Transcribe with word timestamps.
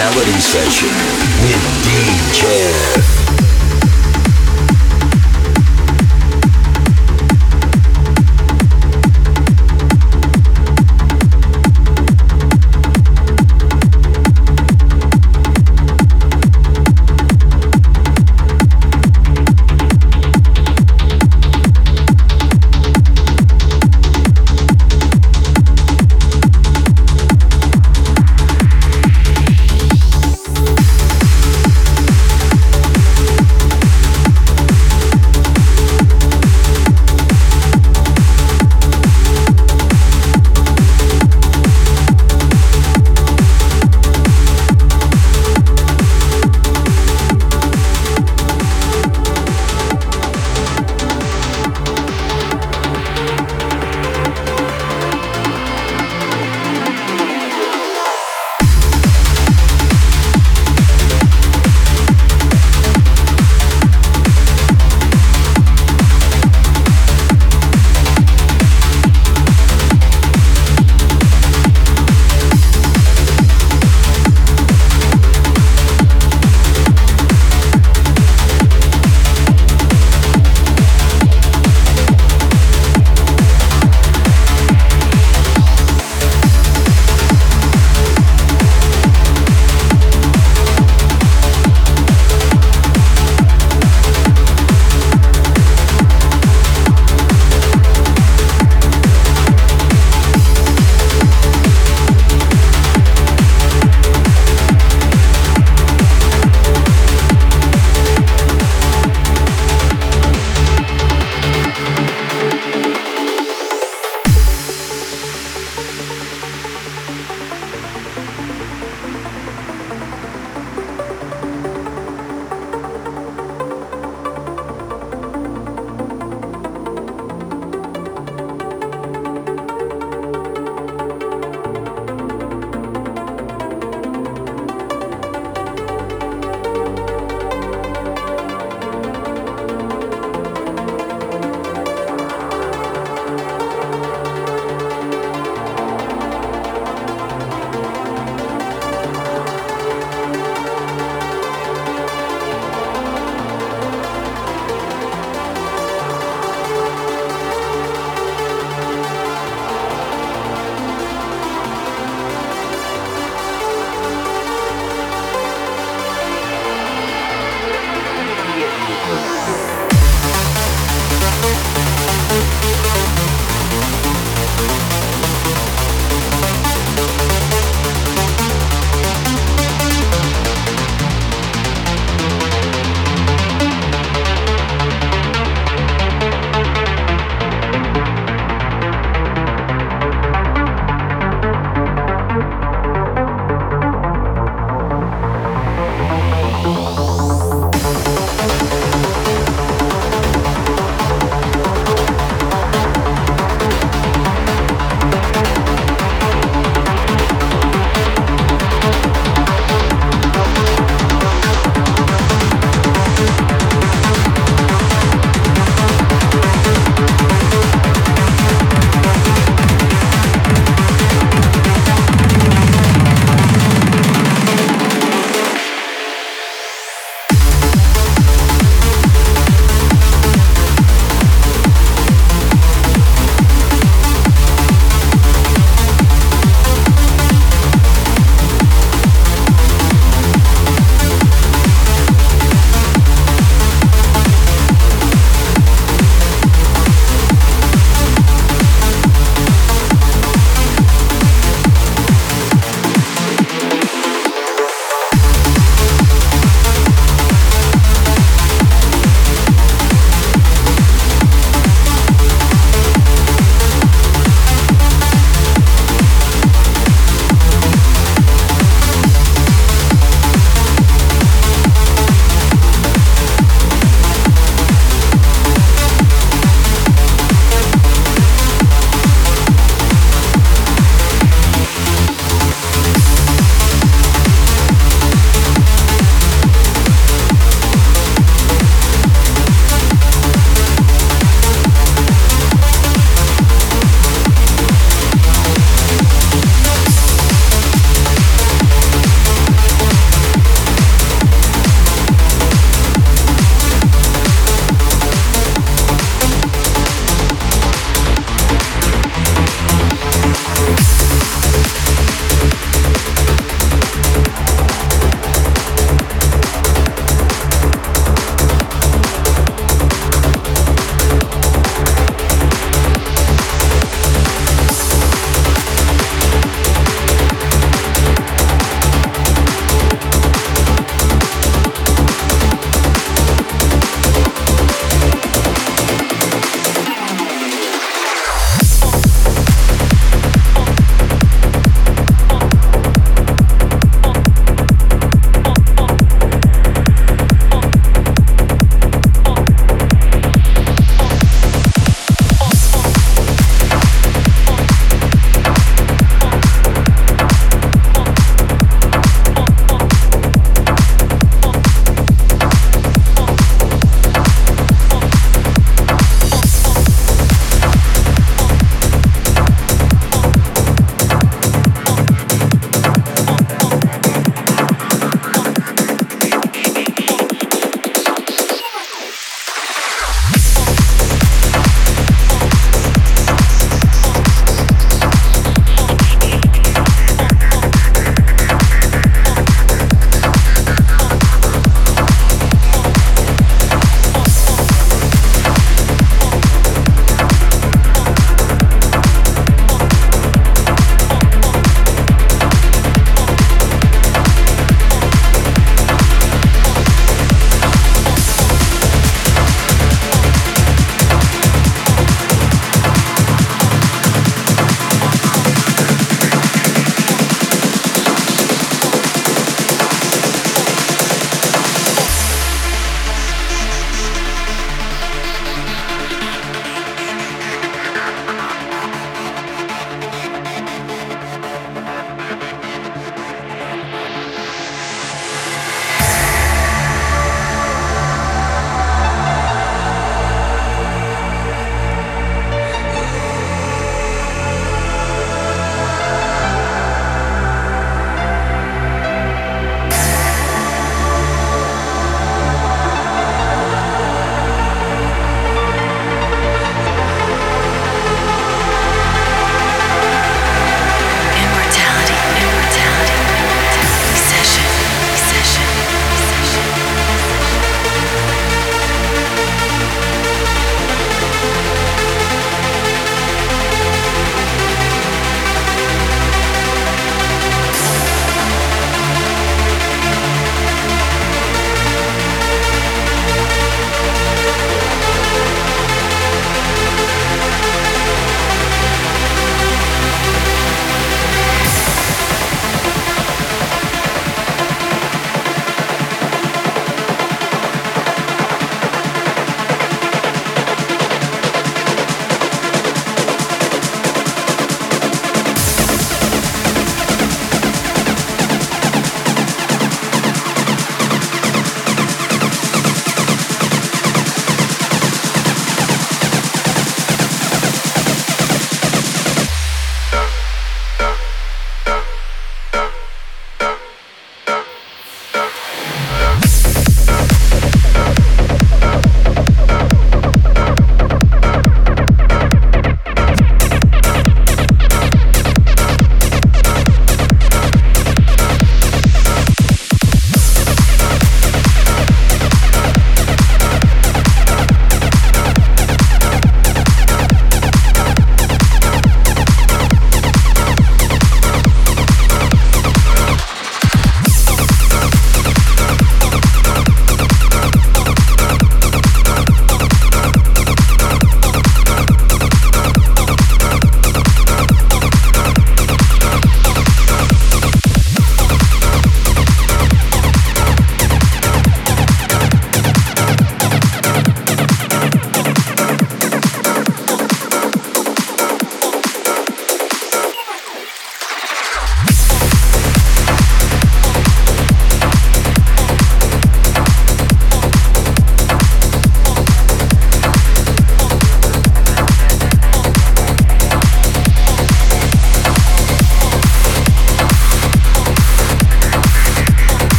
Immortality 0.00 0.40
Session 0.40 0.99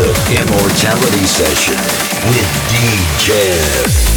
of 0.00 0.30
Immortality 0.30 1.26
Session 1.26 1.74
with 2.30 2.48
DJ. 2.70 4.07